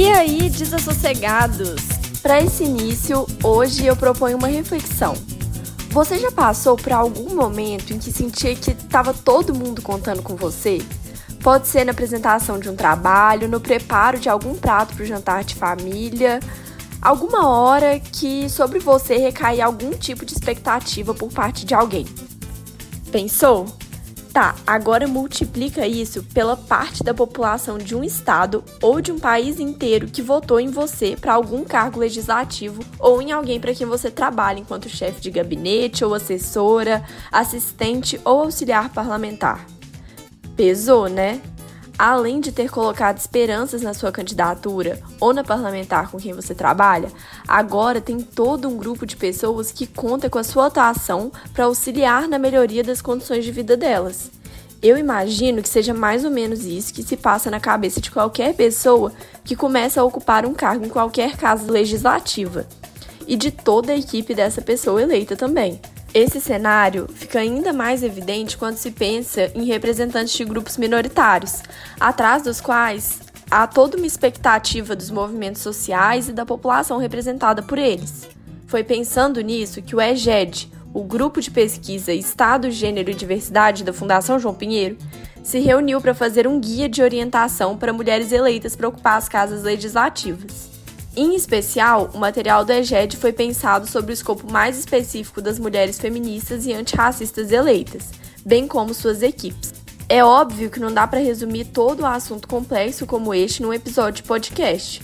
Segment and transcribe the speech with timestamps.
[0.00, 1.82] E aí, desassossegados?
[2.22, 5.12] Para esse início, hoje eu proponho uma reflexão.
[5.90, 10.34] Você já passou por algum momento em que sentia que estava todo mundo contando com
[10.36, 10.78] você?
[11.42, 15.44] Pode ser na apresentação de um trabalho, no preparo de algum prato para o jantar
[15.44, 16.40] de família,
[17.02, 22.06] alguma hora que sobre você recai algum tipo de expectativa por parte de alguém.
[23.12, 23.66] Pensou?
[24.32, 29.58] Tá, agora multiplica isso pela parte da população de um estado ou de um país
[29.58, 34.08] inteiro que votou em você para algum cargo legislativo ou em alguém para quem você
[34.08, 39.66] trabalha enquanto chefe de gabinete ou assessora, assistente ou auxiliar parlamentar.
[40.54, 41.40] Pesou, né?
[42.00, 47.12] Além de ter colocado esperanças na sua candidatura ou na parlamentar com quem você trabalha,
[47.46, 52.26] agora tem todo um grupo de pessoas que conta com a sua atuação para auxiliar
[52.26, 54.30] na melhoria das condições de vida delas.
[54.82, 58.54] Eu imagino que seja mais ou menos isso que se passa na cabeça de qualquer
[58.54, 59.12] pessoa
[59.44, 62.66] que começa a ocupar um cargo em qualquer casa legislativa,
[63.26, 65.78] e de toda a equipe dessa pessoa eleita também.
[66.12, 71.62] Esse cenário fica ainda mais evidente quando se pensa em representantes de grupos minoritários,
[72.00, 77.78] atrás dos quais há toda uma expectativa dos movimentos sociais e da população representada por
[77.78, 78.28] eles.
[78.66, 83.92] Foi pensando nisso que o EGED, o Grupo de Pesquisa Estado, Gênero e Diversidade da
[83.92, 84.98] Fundação João Pinheiro,
[85.44, 89.62] se reuniu para fazer um guia de orientação para mulheres eleitas para ocupar as casas
[89.62, 90.69] legislativas.
[91.16, 95.98] Em especial, o material do EGED foi pensado sobre o escopo mais específico das mulheres
[95.98, 98.10] feministas e antirracistas eleitas,
[98.46, 99.72] bem como suas equipes.
[100.08, 104.22] É óbvio que não dá para resumir todo o assunto complexo como este num episódio
[104.22, 105.02] de podcast,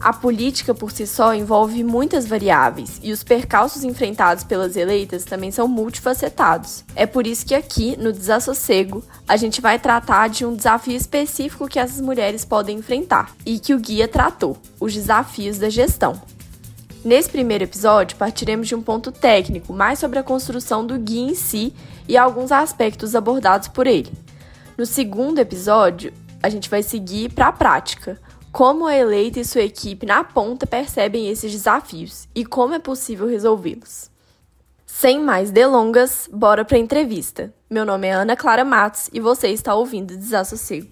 [0.00, 5.50] a política por si só envolve muitas variáveis e os percalços enfrentados pelas eleitas também
[5.50, 6.84] são multifacetados.
[6.94, 11.68] É por isso que aqui, no Desassossego, a gente vai tratar de um desafio específico
[11.68, 16.20] que essas mulheres podem enfrentar e que o guia tratou: os desafios da gestão.
[17.04, 21.34] Nesse primeiro episódio, partiremos de um ponto técnico, mais sobre a construção do guia em
[21.34, 21.72] si
[22.06, 24.12] e alguns aspectos abordados por ele.
[24.76, 28.20] No segundo episódio, a gente vai seguir para a prática
[28.52, 33.26] como a eleita e sua equipe na ponta percebem esses desafios e como é possível
[33.26, 34.10] resolvê-los.
[34.86, 37.52] Sem mais delongas, bora para a entrevista.
[37.70, 40.88] Meu nome é Ana Clara Matos e você está ouvindo Desassossego.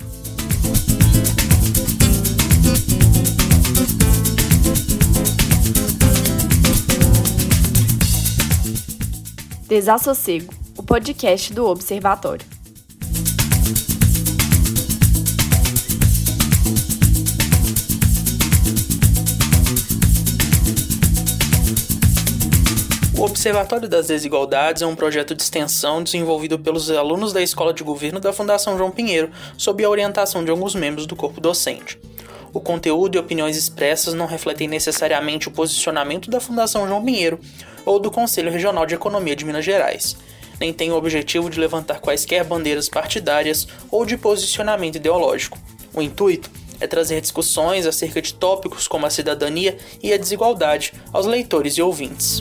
[9.66, 12.56] Desassossego, o podcast do Observatório.
[23.19, 27.82] O Observatório das Desigualdades é um projeto de extensão desenvolvido pelos alunos da Escola de
[27.82, 31.99] Governo da Fundação João Pinheiro, sob a orientação de alguns membros do corpo docente.
[32.53, 37.41] O conteúdo e opiniões expressas não refletem necessariamente o posicionamento da Fundação João Pinheiro
[37.87, 40.15] ou do Conselho Regional de Economia de Minas Gerais,
[40.60, 45.59] nem tem o objetivo de levantar quaisquer bandeiras partidárias ou de posicionamento ideológico.
[45.94, 46.50] O intuito
[46.81, 51.83] é trazer discussões acerca de tópicos como a cidadania e a desigualdade aos leitores e
[51.83, 52.41] ouvintes.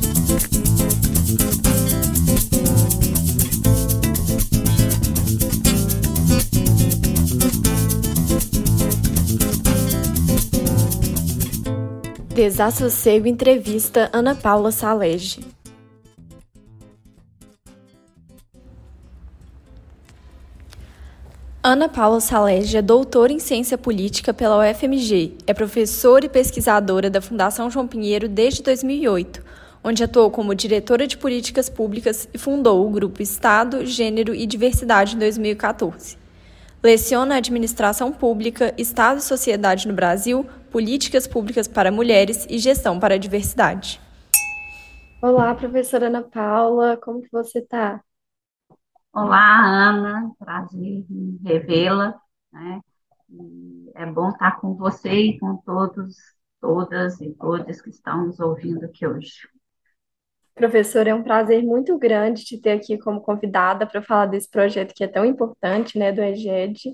[12.36, 15.55] Desassossego entrevista Ana Paula Salege.
[21.68, 27.20] Ana Paula Salege é doutora em Ciência Política pela UFMG, é professora e pesquisadora da
[27.20, 29.44] Fundação João Pinheiro desde 2008,
[29.84, 35.16] onde atuou como diretora de políticas públicas e fundou o grupo Estado, Gênero e Diversidade
[35.16, 36.20] em 2014.
[36.84, 43.16] Leciona Administração Pública, Estado e Sociedade no Brasil, Políticas Públicas para Mulheres e Gestão para
[43.16, 44.00] a Diversidade.
[45.20, 48.04] Olá, professora Ana Paula, como que você está?
[49.16, 52.20] Olá, Ana, prazer em revê-la,
[52.52, 52.82] né?
[53.96, 56.18] é bom estar com você e com todos,
[56.60, 59.48] todas e todos que estão nos ouvindo aqui hoje.
[60.54, 64.94] Professora, é um prazer muito grande te ter aqui como convidada para falar desse projeto
[64.94, 66.94] que é tão importante, né, do EGED.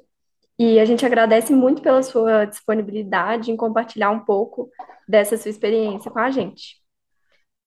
[0.60, 4.70] E a gente agradece muito pela sua disponibilidade em compartilhar um pouco
[5.08, 6.84] dessa sua experiência com a gente.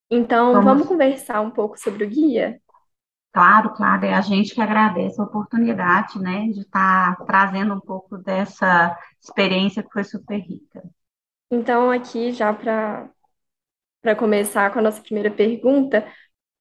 [0.09, 2.61] Então, vamos, vamos conversar um pouco sobre o guia?
[3.35, 7.81] Claro, claro, é a gente que agradece a oportunidade, né, de estar tá trazendo um
[7.81, 10.85] pouco dessa experiência que foi super rica.
[11.51, 13.11] Então, aqui já para
[14.01, 16.07] para começar com a nossa primeira pergunta,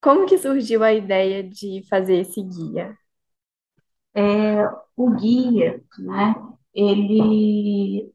[0.01, 2.97] como que surgiu a ideia de fazer esse guia?
[4.15, 4.65] É,
[4.95, 6.35] o guia, né,
[6.73, 8.11] ele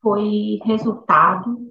[0.00, 1.69] foi resultado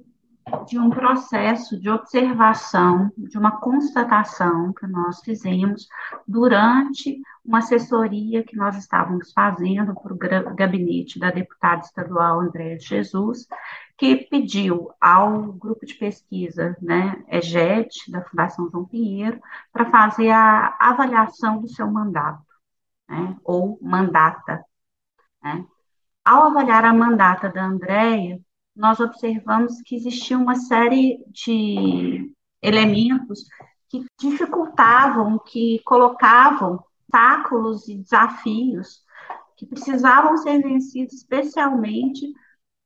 [0.68, 5.88] de um processo de observação, de uma constatação que nós fizemos
[6.28, 13.48] durante uma assessoria que nós estávamos fazendo para o gabinete da deputada estadual Andréa Jesus,
[13.98, 19.42] que pediu ao grupo de pesquisa, né, EGET, da Fundação João Pinheiro,
[19.74, 22.44] para fazer a avaliação do seu mandato,
[23.08, 24.64] né, ou mandata.
[25.44, 25.66] Né.
[26.24, 28.40] Ao avaliar a mandata da Andréia,
[28.80, 33.44] nós observamos que existia uma série de elementos
[33.90, 39.04] que dificultavam, que colocavam obstáculos e desafios
[39.58, 42.32] que precisavam ser vencidos, especialmente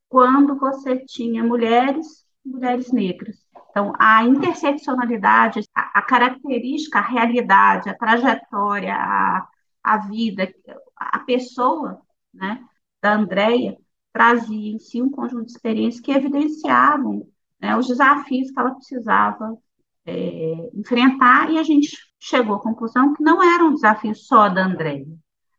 [0.09, 3.45] quando você tinha mulheres, mulheres negras.
[3.69, 9.47] Então, a interseccionalidade, a, a característica, a realidade, a trajetória, a,
[9.83, 10.51] a vida,
[10.97, 12.01] a pessoa,
[12.33, 12.65] né,
[12.99, 13.77] da Andrea
[14.13, 17.27] trazia em si um conjunto de experiências que evidenciavam
[17.60, 19.57] né, os desafios que ela precisava
[20.06, 25.07] é, enfrentar, e a gente chegou à conclusão que não eram desafios só da Andréia,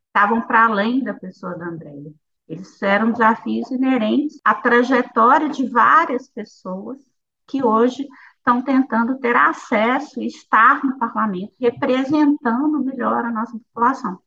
[0.07, 2.13] estavam para além da pessoa da Andréia.
[2.47, 6.99] Eles eram desafios inerentes à trajetória de várias pessoas
[7.47, 8.07] que hoje
[8.37, 14.19] estão tentando ter acesso e estar no parlamento, representando melhor a nossa população.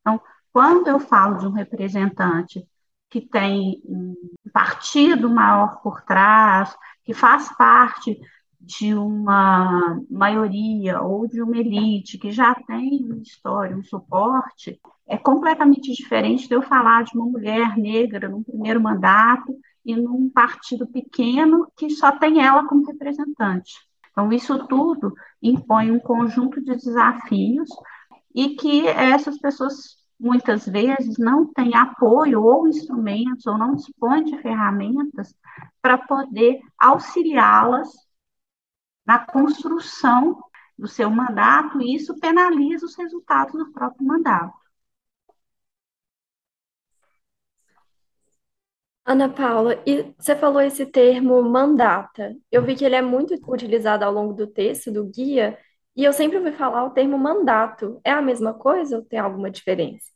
[0.00, 0.20] Então,
[0.52, 2.64] quando eu falo de um representante
[3.14, 4.16] que tem um
[4.52, 8.20] partido maior por trás, que faz parte
[8.60, 15.16] de uma maioria ou de uma elite que já tem uma história, um suporte, é
[15.16, 19.56] completamente diferente de eu falar de uma mulher negra num primeiro mandato
[19.86, 23.74] e num partido pequeno que só tem ela como representante.
[24.10, 27.68] Então, isso tudo impõe um conjunto de desafios
[28.34, 34.38] e que essas pessoas muitas vezes não tem apoio ou instrumentos, ou não dispõe de
[34.38, 35.34] ferramentas
[35.82, 37.88] para poder auxiliá-las
[39.06, 40.42] na construção
[40.78, 44.54] do seu mandato, e isso penaliza os resultados do próprio mandato.
[49.06, 52.34] Ana Paula, e você falou esse termo mandata.
[52.50, 55.58] Eu vi que ele é muito utilizado ao longo do texto, do guia,
[55.96, 58.00] e eu sempre ouvi falar o termo mandato.
[58.04, 60.10] É a mesma coisa ou tem alguma diferença?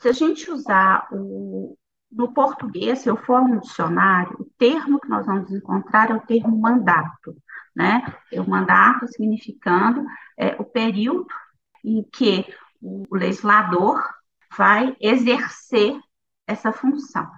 [0.00, 1.76] Se a gente usar o,
[2.10, 6.20] no português, se eu for um dicionário, o termo que nós vamos encontrar é o
[6.20, 7.36] termo mandato,
[7.74, 8.02] né?
[8.32, 10.04] O mandato significando
[10.36, 11.26] é, o período
[11.84, 12.46] em que
[12.80, 14.02] o legislador
[14.56, 15.98] vai exercer
[16.46, 17.28] essa função.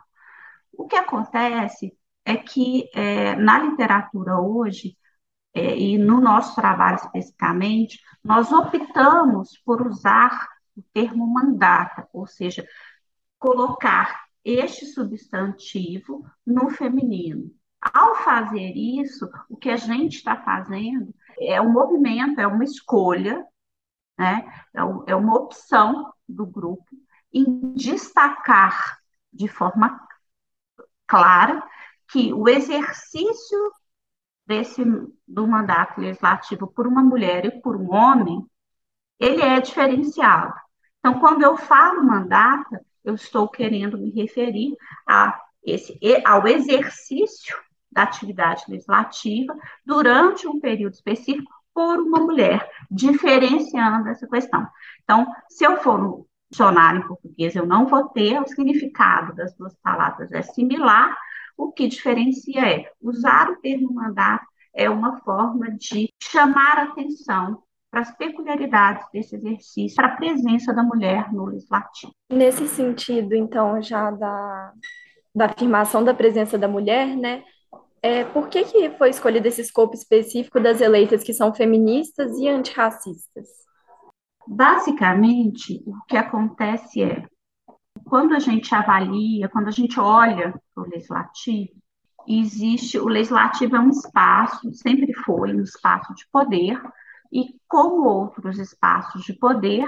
[0.72, 1.92] O que acontece
[2.24, 4.96] é que é, na literatura hoje,
[5.54, 12.66] é, e no nosso trabalho especificamente, nós optamos por usar o termo mandata, ou seja,
[13.38, 17.50] colocar este substantivo no feminino.
[17.80, 23.44] Ao fazer isso, o que a gente está fazendo é um movimento, é uma escolha,
[24.18, 24.44] né?
[24.74, 26.86] é, é uma opção do grupo
[27.32, 28.98] em destacar
[29.32, 29.98] de forma
[31.06, 31.62] clara
[32.10, 33.72] que o exercício
[34.50, 34.84] desse
[35.28, 38.44] do mandato legislativo por uma mulher e por um homem,
[39.20, 40.52] ele é diferenciado.
[40.98, 44.74] Então, quando eu falo mandata, eu estou querendo me referir
[45.08, 47.56] a esse, ao exercício
[47.92, 49.54] da atividade legislativa
[49.86, 54.66] durante um período específico por uma mulher, diferenciando essa questão.
[55.04, 59.54] Então, se eu for no dicionário em português, eu não vou ter o significado das
[59.54, 61.16] duas palavras é similar,
[61.60, 68.00] o que diferencia é usar o termo mandato é uma forma de chamar atenção para
[68.00, 72.12] as peculiaridades desse exercício, para a presença da mulher no legislativo.
[72.32, 74.72] Nesse sentido, então, já da,
[75.34, 77.42] da afirmação da presença da mulher, né?
[78.02, 82.48] É, por que, que foi escolhido esse escopo específico das eleitas que são feministas e
[82.48, 83.48] antirracistas?
[84.46, 87.26] Basicamente, o que acontece é,
[88.10, 91.70] quando a gente avalia, quando a gente olha para o legislativo,
[92.26, 96.82] existe, o legislativo é um espaço, sempre foi um espaço de poder,
[97.32, 99.86] e como outros espaços de poder,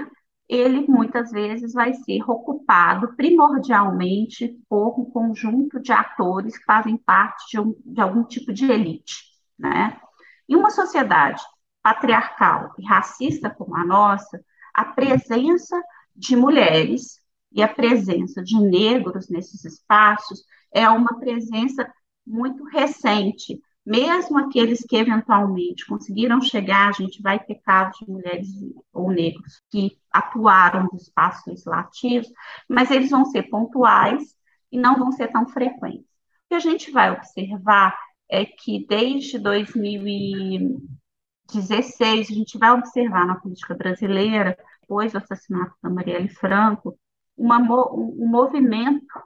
[0.49, 7.51] ele muitas vezes vai ser ocupado primordialmente por um conjunto de atores que fazem parte
[7.51, 9.17] de, um, de algum tipo de elite,
[9.59, 10.01] né?
[10.49, 11.43] Em uma sociedade
[11.83, 14.41] patriarcal e racista como a nossa,
[14.73, 15.83] a presença
[16.15, 17.22] de mulheres
[17.55, 20.43] e a presença de negros nesses espaços
[20.73, 21.87] é uma presença
[22.27, 28.49] muito recente, mesmo aqueles que eventualmente conseguiram chegar, a gente vai ter casos de mulheres
[28.93, 32.29] ou negros que atuaram nos espaços legislativos,
[32.69, 34.37] mas eles vão ser pontuais
[34.71, 36.05] e não vão ser tão frequentes.
[36.05, 37.99] O que a gente vai observar
[38.31, 45.91] é que desde 2016, a gente vai observar na política brasileira, depois do assassinato da
[45.91, 46.97] Marielle Franco,
[47.43, 49.21] uma, um movimento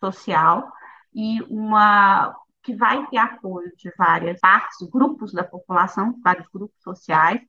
[0.00, 0.70] social
[1.14, 7.40] e uma que vai ter apoio de várias partes, grupos da população, vários grupos sociais,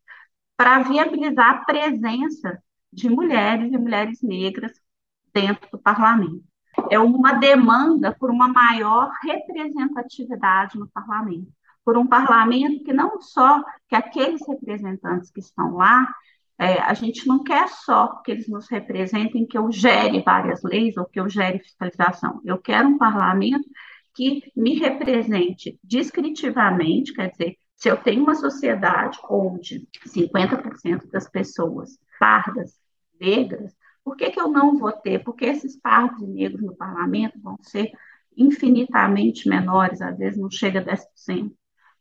[0.57, 2.61] para viabilizar a presença
[2.91, 4.71] de mulheres e mulheres negras
[5.33, 6.43] dentro do parlamento.
[6.89, 11.51] É uma demanda por uma maior representatividade no parlamento,
[11.85, 16.07] por um parlamento que não só que aqueles representantes que estão lá,
[16.60, 20.95] é, a gente não quer só que eles nos representem, que eu gere várias leis
[20.98, 22.41] ou que eu gere fiscalização.
[22.45, 23.67] Eu quero um parlamento
[24.13, 31.98] que me represente descritivamente, quer dizer, se eu tenho uma sociedade onde 50% das pessoas
[32.19, 32.79] pardas,
[33.19, 35.24] negras, por que, que eu não vou ter?
[35.24, 37.91] Porque esses pardos e negros no parlamento vão ser
[38.38, 41.51] infinitamente menores, às vezes não chega a 10%.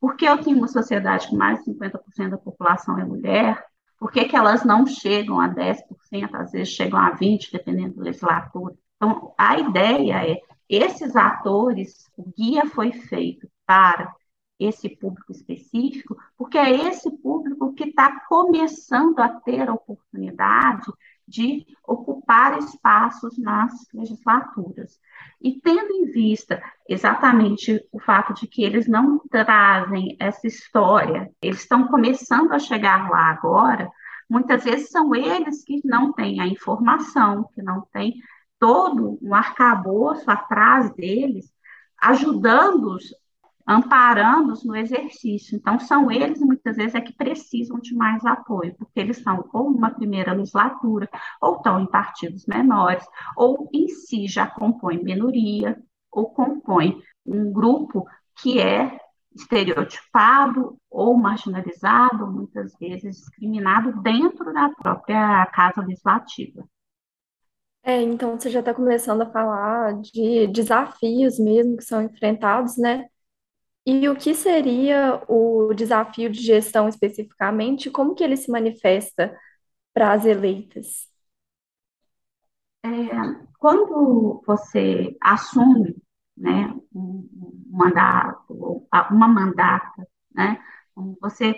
[0.00, 3.64] Por que eu tenho uma sociedade com mais de 50% da população é mulher?
[4.02, 8.00] Por que, que elas não chegam a 10%, às vezes chegam a 20%, dependendo do
[8.00, 8.75] legislatura?
[8.97, 14.12] Então, a ideia é, esses atores, o guia foi feito para
[14.59, 20.92] esse público específico, porque é esse público que está começando a ter a oportunidade
[21.32, 25.00] de ocupar espaços nas legislaturas.
[25.40, 31.60] E tendo em vista exatamente o fato de que eles não trazem essa história, eles
[31.60, 33.90] estão começando a chegar lá agora,
[34.28, 38.14] muitas vezes são eles que não têm a informação, que não têm
[38.58, 41.50] todo um arcabouço atrás deles,
[41.98, 43.10] ajudando-os
[43.66, 45.56] amparando-os no exercício.
[45.56, 49.71] Então, são eles, muitas vezes, é que precisam de mais apoio, porque eles estão ou
[49.71, 51.09] numa primeira legislatura,
[51.40, 53.04] ou estão em partidos menores,
[53.37, 55.76] ou em si já compõem minoria,
[56.11, 58.07] ou compõem um grupo
[58.40, 58.99] que é
[59.35, 66.64] estereotipado ou marginalizado, muitas vezes discriminado dentro da própria casa legislativa.
[67.85, 73.07] É, então você já está começando a falar de desafios mesmo que são enfrentados, né,
[73.84, 77.90] e o que seria o desafio de gestão especificamente?
[77.90, 79.36] Como que ele se manifesta
[79.92, 81.08] para as eleitas?
[82.84, 82.88] É,
[83.58, 85.96] quando você assume
[86.36, 87.28] né, um,
[87.70, 90.60] mandato, uma mandata, né,
[91.20, 91.54] você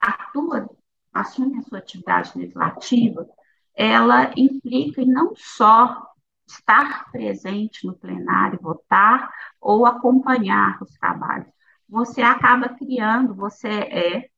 [0.00, 0.68] atua,
[1.12, 3.28] assume a sua atividade legislativa,
[3.74, 6.11] ela implica não só
[6.52, 9.30] estar presente no plenário, votar
[9.60, 11.52] ou acompanhar os trabalhos.
[11.88, 14.30] Você acaba criando, você é,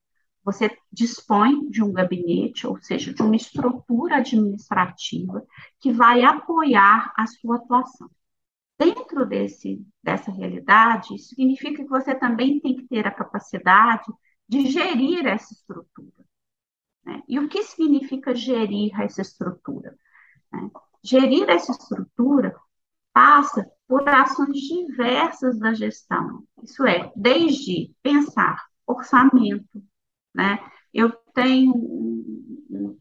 [0.45, 5.45] você dispõe de um gabinete, ou seja, de uma estrutura administrativa
[5.81, 8.11] que vai apoiar a sua atuação.
[8.79, 14.05] Dentro desse, dessa realidade, isso significa que você também tem que ter a capacidade
[14.49, 16.25] de gerir essa estrutura.
[17.05, 17.23] Né?
[17.29, 19.97] E o que significa gerir essa estrutura?
[20.53, 20.71] Né?
[21.05, 22.57] Gerir essa estrutura
[23.13, 26.43] passa por ações diversas da gestão.
[26.63, 29.83] Isso é, desde pensar orçamento,
[30.35, 30.59] né?
[30.93, 31.75] Eu tenho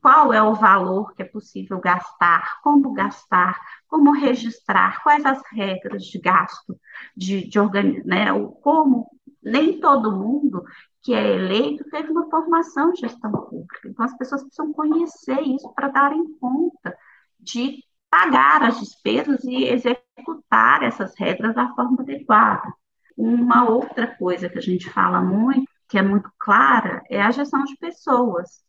[0.02, 3.58] qual é o valor que é possível gastar, como gastar,
[3.88, 6.78] como registrar, quais as regras de gasto,
[7.16, 7.60] de, de
[8.06, 8.28] né?
[8.62, 9.10] como
[9.42, 10.64] nem todo mundo
[11.02, 13.88] que é eleito teve uma formação de gestão pública.
[13.88, 16.96] Então, as pessoas precisam conhecer isso para darem conta
[17.40, 17.84] de
[18.14, 22.72] pagar as despesas e executar essas regras da forma adequada.
[23.18, 27.64] Uma outra coisa que a gente fala muito, que é muito clara, é a gestão
[27.64, 28.62] de pessoas.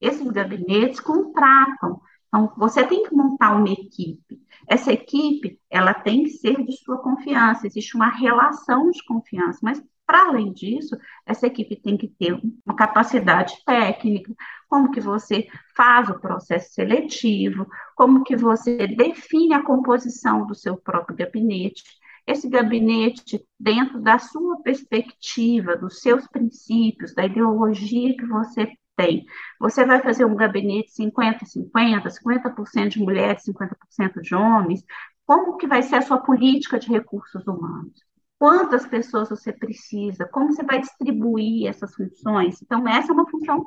[0.00, 2.00] Esses gabinetes contratam.
[2.26, 4.42] Então, você tem que montar uma equipe.
[4.66, 7.68] Essa equipe, ela tem que ser de sua confiança.
[7.68, 10.96] Existe uma relação de confiança, mas para além disso,
[11.26, 12.32] essa equipe tem que ter
[12.64, 14.34] uma capacidade técnica,
[14.66, 15.46] como que você
[15.76, 21.82] faz o processo seletivo, como que você define a composição do seu próprio gabinete.
[22.26, 29.26] Esse gabinete, dentro da sua perspectiva, dos seus princípios, da ideologia que você tem.
[29.60, 34.82] Você vai fazer um gabinete 50-50, 50%, de mulheres, 50% de homens.
[35.26, 38.07] Como que vai ser a sua política de recursos humanos?
[38.38, 42.62] Quantas pessoas você precisa, como você vai distribuir essas funções.
[42.62, 43.66] Então, essa é uma função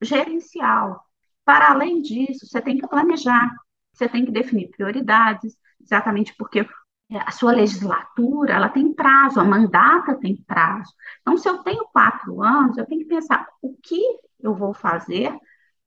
[0.00, 1.04] gerencial.
[1.44, 3.50] Para além disso, você tem que planejar,
[3.92, 6.66] você tem que definir prioridades, exatamente porque
[7.14, 10.92] a sua legislatura ela tem prazo, a mandata tem prazo.
[11.20, 14.00] Então, se eu tenho quatro anos, eu tenho que pensar o que
[14.40, 15.32] eu vou fazer,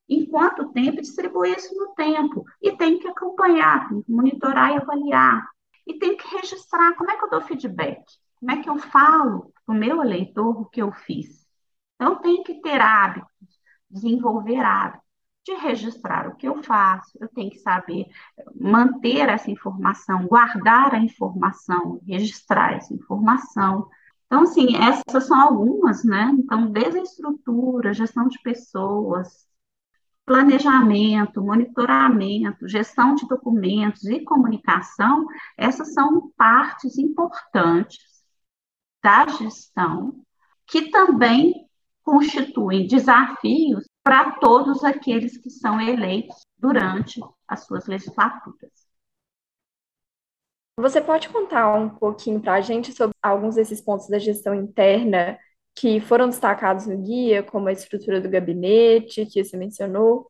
[0.07, 2.43] em quanto tempo, distribuir isso no tempo.
[2.61, 5.45] E tem que acompanhar, tem que monitorar e avaliar.
[5.89, 8.03] E tenho que registrar como é que eu dou feedback,
[8.39, 11.47] como é que eu falo para o meu eleitor o que eu fiz.
[11.95, 13.27] Então, tenho que ter hábitos,
[13.89, 15.09] desenvolver hábitos
[15.43, 18.05] de registrar o que eu faço, eu tenho que saber
[18.53, 23.89] manter essa informação, guardar a informação, registrar essa informação.
[24.27, 26.31] Então, assim, essas são algumas, né?
[26.37, 29.48] Então, desde a estrutura, gestão de pessoas,
[30.29, 35.25] planejamento, monitoramento, gestão de documentos e comunicação,
[35.57, 37.97] essas são partes importantes
[39.03, 40.23] da gestão
[40.67, 41.67] que também
[42.03, 48.71] constituem desafios para todos aqueles que são eleitos durante as suas legislaturas.
[50.77, 55.39] Você pode contar um pouquinho para a gente sobre alguns desses pontos da gestão interna
[55.79, 60.29] que foram destacados no guia, como a estrutura do gabinete, que você mencionou,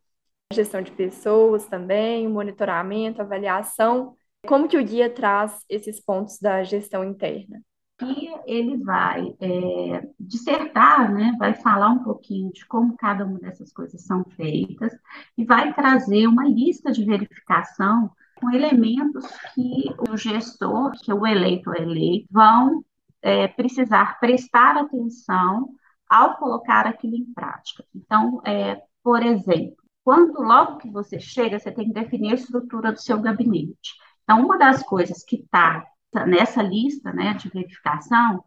[0.51, 4.15] a gestão de pessoas também, o monitoramento, avaliação.
[4.47, 7.59] Como que o guia traz esses pontos da gestão interna?
[7.99, 13.73] E ele vai é, dissertar, né, vai falar um pouquinho de como cada uma dessas
[13.73, 14.93] coisas são feitas
[15.35, 19.25] e vai trazer uma lista de verificação com elementos
[19.55, 22.85] que o gestor, que o eleito ou eleito, vão
[23.21, 25.69] é, precisar prestar atenção
[26.09, 27.83] ao colocar aquilo em prática.
[27.93, 32.91] Então, é, por exemplo, quando logo que você chega, você tem que definir a estrutura
[32.91, 33.93] do seu gabinete.
[34.23, 35.85] Então, uma das coisas que está
[36.25, 38.43] nessa lista né, de verificação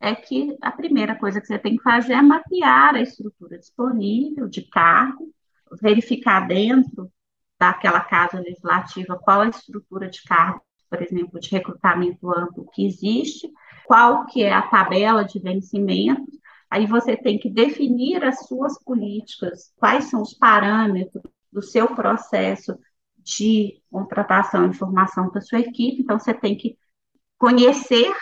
[0.00, 4.46] é que a primeira coisa que você tem que fazer é mapear a estrutura disponível
[4.48, 5.32] de cargo,
[5.80, 7.10] verificar dentro
[7.58, 13.50] daquela casa legislativa qual a estrutura de cargo, por exemplo, de recrutamento amplo que existe,
[13.86, 16.34] qual que é a tabela de vencimentos,
[16.70, 22.78] aí você tem que definir as suas políticas, quais são os parâmetros do seu processo
[23.18, 26.76] de contratação e formação da sua equipe, então você tem que
[27.38, 28.12] conhecer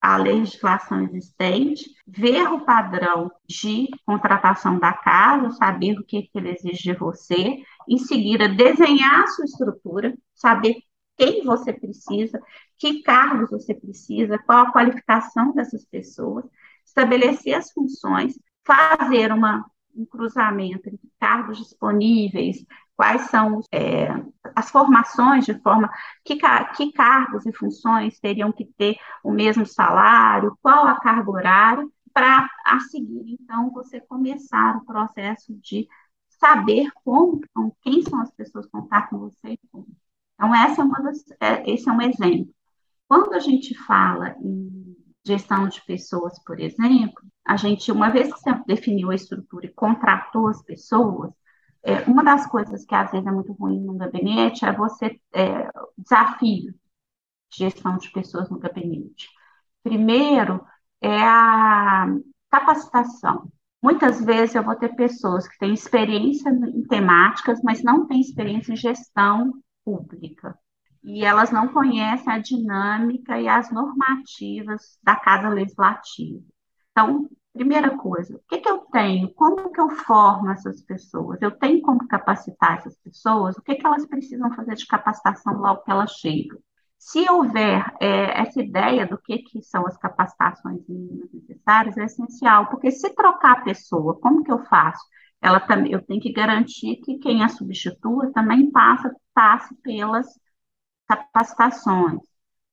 [0.00, 6.50] a legislação existente, ver o padrão de contratação da casa, saber o que, que ele
[6.50, 10.76] exige de você, em seguida desenhar a sua estrutura, saber
[11.16, 12.40] quem você precisa,
[12.78, 16.44] que cargos você precisa, qual a qualificação dessas pessoas,
[16.84, 22.64] estabelecer as funções, fazer uma, um cruzamento entre cargos disponíveis,
[22.96, 24.08] quais são é,
[24.54, 25.90] as formações de forma
[26.24, 26.36] que,
[26.76, 32.48] que cargos e funções teriam que ter o mesmo salário, qual a carga horária, para
[32.64, 35.88] a seguir, então, você começar o processo de
[36.28, 37.40] saber como,
[37.82, 39.58] quem são as pessoas que vão estar com você.
[40.34, 42.54] Então, essa é uma das, é, esse é um exemplo.
[43.08, 48.40] Quando a gente fala em gestão de pessoas, por exemplo, a gente, uma vez que
[48.40, 51.32] você definiu a estrutura e contratou as pessoas,
[51.82, 55.70] é, uma das coisas que às vezes é muito ruim no gabinete é você é,
[55.98, 56.72] desafio
[57.50, 59.28] de gestão de pessoas no gabinete.
[59.82, 60.64] Primeiro
[61.00, 62.06] é a
[62.50, 63.50] capacitação.
[63.82, 68.72] Muitas vezes eu vou ter pessoas que têm experiência em temáticas, mas não têm experiência
[68.72, 69.52] em gestão
[69.84, 70.58] pública.
[71.02, 76.42] E elas não conhecem a dinâmica e as normativas da Casa Legislativa.
[76.90, 79.32] Então, Primeira coisa, o que, que eu tenho?
[79.32, 81.40] Como que eu formo essas pessoas?
[81.40, 83.56] Eu tenho como capacitar essas pessoas?
[83.56, 86.58] O que, que elas precisam fazer de capacitação logo que elas chegam?
[86.98, 90.80] Se houver é, essa ideia do que, que são as capacitações
[91.32, 95.04] necessárias, é essencial, porque se trocar a pessoa, como que eu faço?
[95.40, 100.26] Ela eu tenho que garantir que quem a substitua também passa, passe pelas
[101.06, 102.20] capacitações.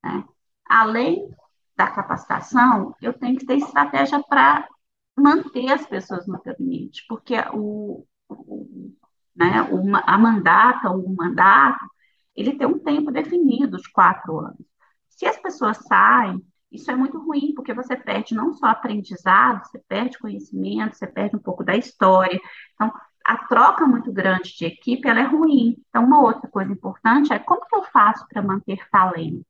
[0.04, 0.24] Né?
[0.66, 1.30] Além
[1.76, 4.68] da capacitação, eu tenho que ter estratégia para
[5.18, 8.94] manter as pessoas no gabinete, porque o, o,
[9.36, 9.68] né,
[10.06, 11.86] a mandata, o mandato,
[12.36, 14.66] ele tem um tempo definido de quatro anos.
[15.10, 19.80] Se as pessoas saem, isso é muito ruim, porque você perde não só aprendizado, você
[19.88, 22.40] perde conhecimento, você perde um pouco da história.
[22.74, 22.92] Então,
[23.26, 25.76] a troca muito grande de equipe, ela é ruim.
[25.90, 29.46] Então, uma outra coisa importante é como que eu faço para manter talentos?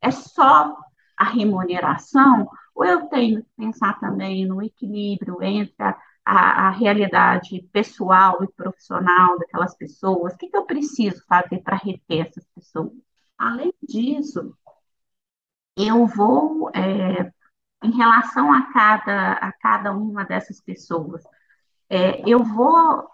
[0.00, 0.76] É só
[1.16, 7.62] a remuneração, ou eu tenho que pensar também no equilíbrio entre a, a, a realidade
[7.72, 12.92] pessoal e profissional daquelas pessoas, o que, que eu preciso fazer para reter essas pessoas?
[13.38, 14.56] Além disso,
[15.76, 17.32] eu vou, é,
[17.82, 21.22] em relação a cada, a cada uma dessas pessoas,
[21.88, 23.08] é, eu vou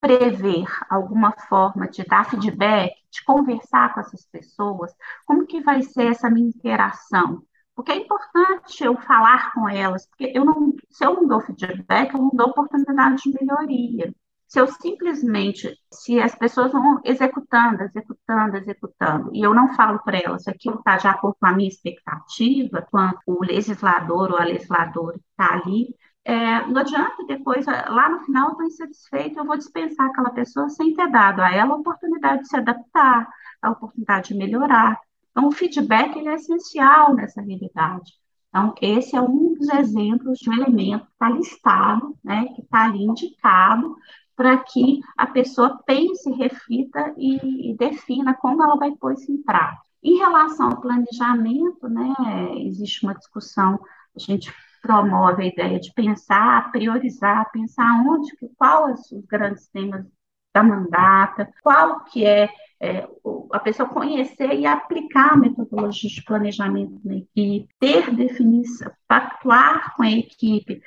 [0.00, 4.92] prever alguma forma de dar feedback, de conversar com essas pessoas,
[5.24, 7.42] como que vai ser essa minha interação?
[7.74, 12.12] Porque é importante eu falar com elas, porque eu não, se eu não dou feedback,
[12.12, 14.12] eu não dou oportunidade de melhoria.
[14.48, 20.18] se eu simplesmente, se as pessoas vão executando, executando, executando, e eu não falo para
[20.18, 25.16] elas, aquilo está de acordo com a minha expectativa, quando o legislador ou a legisladora
[25.16, 30.06] está ali, é, não adianta depois, lá no final, eu estou insatisfeito, eu vou dispensar
[30.06, 33.28] aquela pessoa sem ter dado a ela a oportunidade de se adaptar,
[33.60, 34.98] a oportunidade de melhorar.
[35.30, 38.12] Então, o feedback ele é essencial nessa realidade.
[38.48, 42.84] Então, esse é um dos exemplos de um elemento que está listado, né, que está
[42.84, 43.96] ali indicado,
[44.36, 49.42] para que a pessoa pense, reflita e, e, defina como ela vai pôr isso em
[49.42, 49.82] prática.
[50.02, 52.14] Em relação ao planejamento, né,
[52.58, 53.78] existe uma discussão,
[54.14, 60.04] a gente promove a ideia de pensar, priorizar, pensar onde, qual os grandes temas
[60.52, 63.08] da mandata, qual que é, é,
[63.52, 70.02] a pessoa conhecer e aplicar a metodologia de planejamento na equipe, ter definição, pactuar com
[70.02, 70.82] a equipe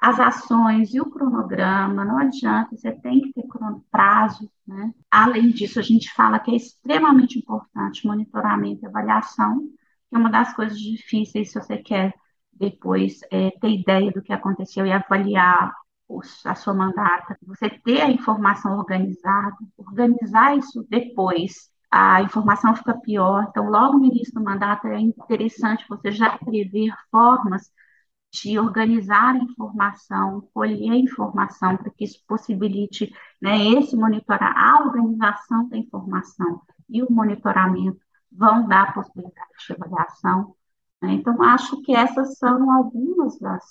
[0.00, 3.46] as ações e o cronograma, não adianta, você tem que ter
[3.90, 4.94] prazo, né?
[5.10, 9.58] Além disso, a gente fala que é extremamente importante monitoramento e avaliação,
[10.08, 12.14] que é uma das coisas difíceis se você quer
[12.60, 15.72] depois é, ter ideia do que aconteceu e avaliar
[16.44, 23.46] a sua mandata, você ter a informação organizada, organizar isso depois, a informação fica pior.
[23.48, 27.70] Então, logo no início do mandato, é interessante você já prever formas
[28.32, 35.68] de organizar a informação, colher informação, para que isso possibilite né, esse monitorar, a organização
[35.68, 40.54] da informação e o monitoramento vão dar possibilidade de avaliação.
[41.02, 41.14] Né?
[41.14, 43.64] Então, acho que essas são algumas das.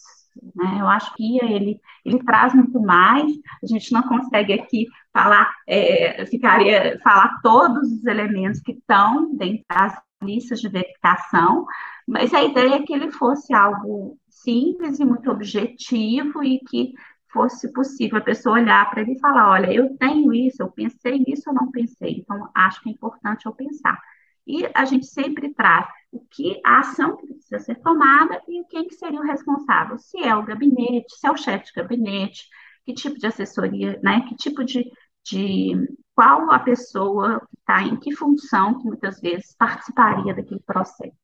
[0.55, 3.29] Né, eu acho que ele, ele traz muito mais,
[3.63, 9.65] a gente não consegue aqui falar, é, ficaria, falar todos os elementos que estão dentro
[9.67, 11.65] das listas de verificação,
[12.07, 16.93] mas a ideia é que ele fosse algo simples e muito objetivo e que
[17.33, 21.19] fosse possível a pessoa olhar para ele e falar, olha, eu tenho isso, eu pensei
[21.19, 23.99] nisso, eu não pensei, então acho que é importante eu pensar.
[24.47, 28.87] E a gente sempre traz o que a ação que precisa ser tomada e quem
[28.87, 32.47] que seria o responsável, se é o gabinete, se é o chefe de gabinete,
[32.85, 34.89] que tipo de assessoria, né, que tipo de,
[35.23, 35.73] de
[36.15, 41.15] qual a pessoa que está em que função que muitas vezes participaria daquele processo.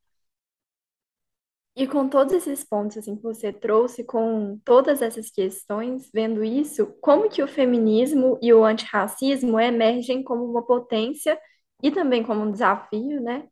[1.77, 6.87] E com todos esses pontos assim que você trouxe, com todas essas questões, vendo isso,
[7.01, 11.37] como que o feminismo e o antirracismo emergem como uma potência
[11.83, 13.45] e também como um desafio, né,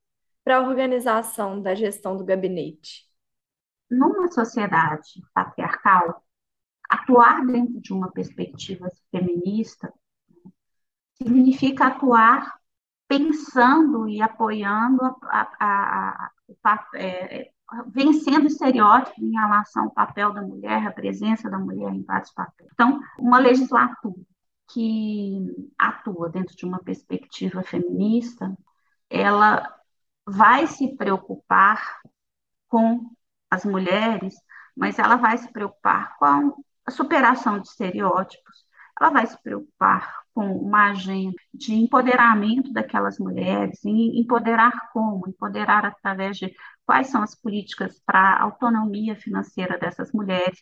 [0.44, 3.06] para a organização da gestão do gabinete?
[3.90, 6.24] Numa sociedade patriarcal,
[6.90, 9.94] atuar dentro de uma perspectiva feminista
[11.22, 12.60] significa atuar
[13.08, 16.32] pensando e apoiando a, a,
[16.64, 17.52] a, é,
[17.88, 22.70] vencendo estereótipos em relação ao papel da mulher, a presença da mulher em vários papéis.
[22.74, 24.20] Então, uma legislatura
[24.72, 25.46] que
[25.78, 28.56] atua dentro de uma perspectiva feminista,
[29.10, 29.83] ela
[30.26, 32.02] vai se preocupar
[32.68, 33.10] com
[33.50, 34.36] as mulheres,
[34.76, 36.56] mas ela vai se preocupar com
[36.86, 38.66] a superação de estereótipos,
[39.00, 45.28] ela vai se preocupar com uma agenda de empoderamento daquelas mulheres, e empoderar como?
[45.28, 46.54] Empoderar através de
[46.86, 50.60] quais são as políticas para a autonomia financeira dessas mulheres.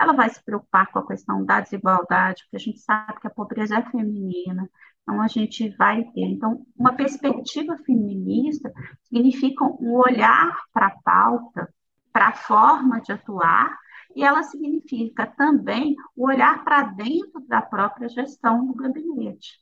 [0.00, 3.30] Ela vai se preocupar com a questão da desigualdade, porque a gente sabe que a
[3.30, 4.68] pobreza é feminina,
[5.02, 6.22] então a gente vai ter.
[6.22, 8.72] Então, uma perspectiva feminista
[9.04, 11.68] significa um olhar para a pauta,
[12.12, 13.76] para a forma de atuar
[14.14, 19.58] e ela significa também o olhar para dentro da própria gestão do gabinete,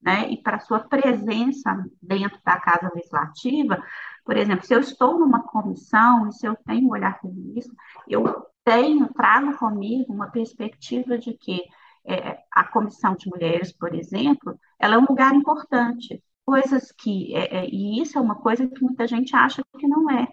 [0.00, 0.28] né?
[0.30, 3.82] E para sua presença dentro da Casa Legislativa,
[4.24, 7.72] por exemplo, se eu estou numa comissão e se eu tenho um olhar feminista,
[8.08, 11.62] eu tenho, trago comigo uma perspectiva de que
[12.04, 16.22] é, a comissão de mulheres, por exemplo, ela é um lugar importante.
[16.44, 20.10] Coisas que, é, é, e isso é uma coisa que muita gente acha que não
[20.10, 20.28] é,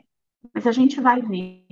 [0.53, 1.65] mas a gente vai ver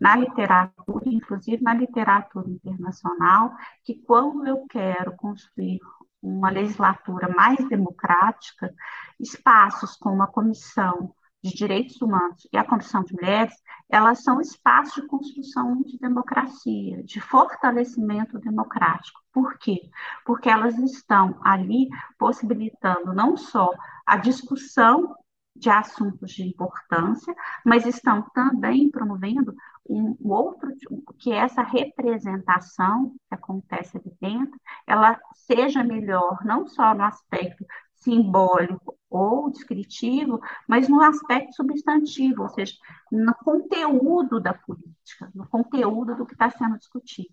[0.00, 5.78] na literatura, inclusive na literatura internacional, que quando eu quero construir
[6.20, 8.72] uma legislatura mais democrática,
[9.18, 13.54] espaços como a Comissão de Direitos Humanos e a Comissão de Mulheres,
[13.90, 19.20] elas são espaços de construção de democracia, de fortalecimento democrático.
[19.32, 19.90] Por quê?
[20.24, 23.68] Porque elas estão ali possibilitando não só
[24.06, 25.16] a discussão
[25.54, 29.54] de assuntos de importância, mas estão também promovendo
[29.88, 30.70] um outro,
[31.18, 38.96] que essa representação que acontece ali dentro, ela seja melhor, não só no aspecto simbólico
[39.12, 42.74] ou descritivo, mas no aspecto substantivo, ou seja,
[43.10, 47.28] no conteúdo da política, no conteúdo do que está sendo discutido.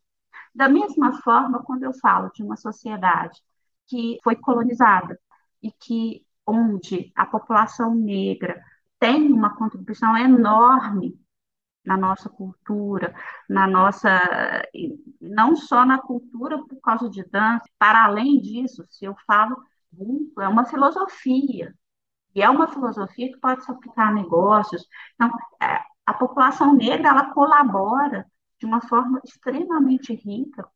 [0.54, 3.40] Da mesma forma, quando eu falo de uma sociedade
[3.88, 5.20] que foi colonizada
[5.62, 8.62] e que onde a população negra
[9.00, 11.20] tem uma contribuição enorme
[11.86, 13.16] na nossa cultura,
[13.48, 14.20] na nossa
[15.22, 19.58] não só na cultura por causa de dança, para além disso, se eu falo
[20.40, 21.74] é uma filosofia.
[22.36, 24.88] E é uma filosofia que pode se aplicar a negócios.
[25.16, 28.26] Então, é, a população negra ela colabora
[28.60, 30.68] de uma forma extremamente rica,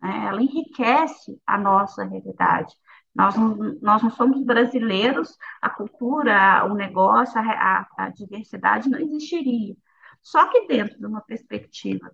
[0.00, 0.26] né?
[0.28, 2.74] ela enriquece a nossa realidade.
[3.14, 8.98] Nós não, nós não somos brasileiros, a cultura, o negócio, a, a, a diversidade não
[8.98, 9.76] existiria.
[10.22, 12.10] Só que dentro de uma perspectiva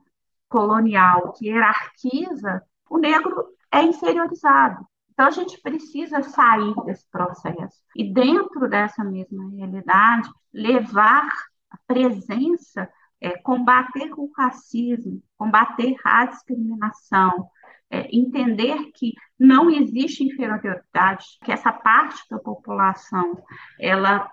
[0.48, 4.86] colonial que hierarquiza, o negro é inferiorizado.
[5.20, 7.76] Então, a gente precisa sair desse processo.
[7.94, 11.28] E, dentro dessa mesma realidade, levar
[11.70, 17.50] a presença, é, combater o racismo, combater a discriminação,
[17.90, 23.44] é, entender que não existe inferioridade, que essa parte da população
[23.78, 24.26] ela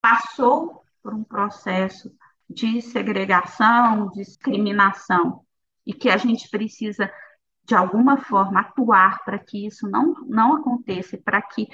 [0.00, 2.08] passou por um processo
[2.48, 5.44] de segregação, discriminação,
[5.84, 7.12] e que a gente precisa,
[7.70, 11.68] de alguma forma, atuar para que isso não, não aconteça, para que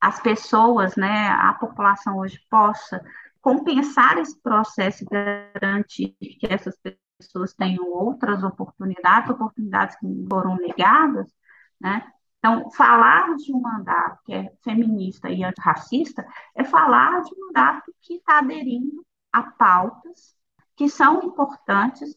[0.00, 3.00] as pessoas, né, a população hoje possa
[3.40, 6.76] compensar esse processo e garantir que essas
[7.16, 11.32] pessoas tenham outras oportunidades, oportunidades que foram negadas,
[11.80, 12.04] né?
[12.40, 17.94] Então, falar de um mandato que é feminista e antirracista é falar de um mandato
[18.00, 20.34] que está aderindo a pautas
[20.74, 22.16] que são importantes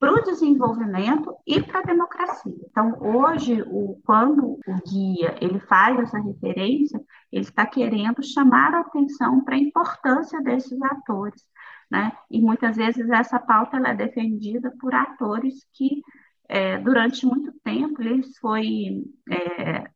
[0.00, 2.56] para o desenvolvimento e para a democracia.
[2.70, 6.98] Então, hoje, o, quando o guia ele faz essa referência,
[7.30, 11.44] ele está querendo chamar a atenção para a importância desses atores,
[11.90, 12.12] né?
[12.30, 16.02] E muitas vezes essa pauta é defendida por atores que,
[16.48, 19.90] é, durante muito tempo, lhes foi é,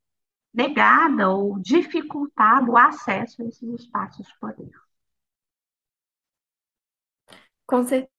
[0.52, 4.70] negada ou dificultado o acesso a esses espaços de poder.
[7.66, 8.13] Com certeza,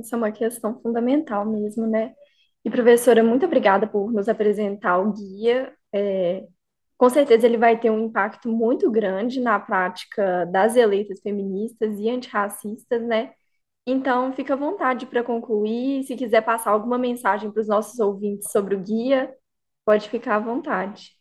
[0.00, 2.14] isso é uma questão fundamental mesmo, né?
[2.64, 5.72] E, professora, muito obrigada por nos apresentar o guia.
[5.92, 6.46] É,
[6.96, 12.10] com certeza ele vai ter um impacto muito grande na prática das eleitas feministas e
[12.10, 13.32] antirracistas, né?
[13.86, 16.04] Então, fica à vontade para concluir.
[16.04, 19.34] Se quiser passar alguma mensagem para os nossos ouvintes sobre o guia,
[19.84, 21.12] pode ficar à vontade.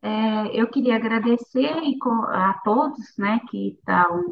[0.00, 1.70] É, eu queria agradecer
[2.30, 4.24] a todos né, que, tão,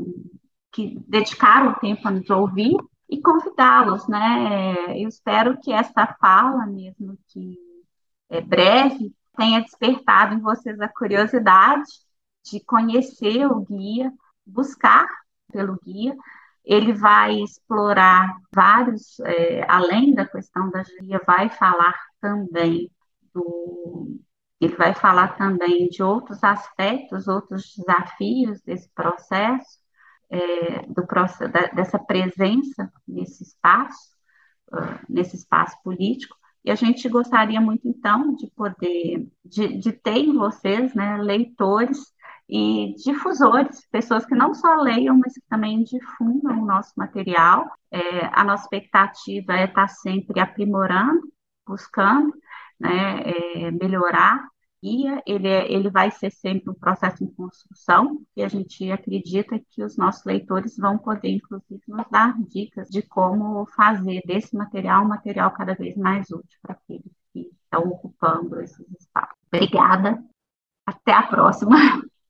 [0.72, 2.76] que dedicaram tempo a nos ouvir
[3.10, 4.06] e convidá-los.
[4.08, 5.02] Né?
[5.02, 7.58] Eu espero que essa fala, mesmo que
[8.28, 11.90] é breve, tenha despertado em vocês a curiosidade
[12.44, 14.12] de conhecer o guia,
[14.46, 15.06] buscar
[15.52, 16.16] pelo guia.
[16.64, 22.90] Ele vai explorar vários, é, além da questão da guia, vai falar também
[23.34, 24.20] do.
[24.60, 29.79] Ele vai falar também de outros aspectos, outros desafios desse processo,
[30.30, 34.10] é, do processo dessa presença nesse espaço,
[34.72, 40.18] uh, nesse espaço político, e a gente gostaria muito, então, de poder, de, de ter
[40.18, 41.98] em vocês, né, leitores
[42.48, 47.70] e difusores, pessoas que não só leiam, mas que também difundam o nosso material.
[47.90, 51.32] É, a nossa expectativa é estar sempre aprimorando,
[51.66, 52.32] buscando
[52.78, 54.46] né, é, melhorar
[54.82, 59.60] guia, ele, é, ele vai ser sempre um processo em construção, e a gente acredita
[59.70, 65.04] que os nossos leitores vão poder, inclusive, nos dar dicas de como fazer desse material
[65.04, 69.36] um material cada vez mais útil para aqueles que estão ocupando esses espaços.
[69.52, 70.22] Obrigada,
[70.86, 71.76] até a próxima.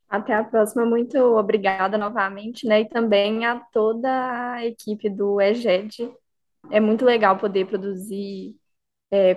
[0.09, 2.81] Até a próxima, muito obrigada novamente, né?
[2.81, 6.13] E também a toda a equipe do EGED.
[6.69, 8.57] É muito legal poder produzir
[9.11, 9.37] é,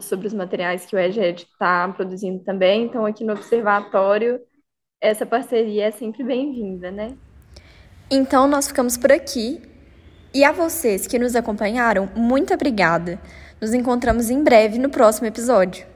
[0.00, 2.84] sobre os materiais que o EGED está produzindo também.
[2.84, 4.40] Então, aqui no Observatório,
[5.00, 7.16] essa parceria é sempre bem-vinda, né?
[8.10, 9.62] Então, nós ficamos por aqui.
[10.34, 13.20] E a vocês que nos acompanharam, muito obrigada.
[13.60, 15.86] Nos encontramos em breve no próximo episódio.